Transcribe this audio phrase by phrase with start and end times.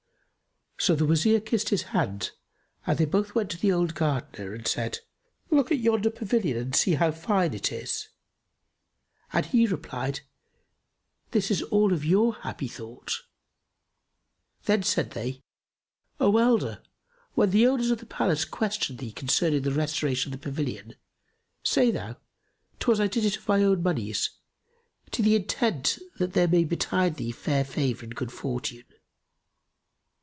[0.83, 2.31] So the Wazir kissed his hand
[2.87, 4.97] and they both went to the old Gardener and said,
[5.51, 8.09] "Look at yonder pavilion and see how fine it is!"
[9.31, 10.21] And he replied,
[11.29, 13.11] "This is all of your happy thought."
[14.65, 15.43] Then said they,
[16.19, 16.81] "O elder,
[17.35, 20.95] when the owners of the place question thee concerning the restoration of the pavilion,
[21.61, 22.17] say thou,
[22.79, 24.31] 'Twas I did it of my own monies;
[25.11, 28.85] to the intent that there may betide thee fair favour and good fortune."